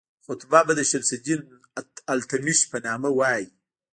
[0.25, 1.41] خطبه به د شمس الدین
[2.13, 3.45] التمش په نامه وایي.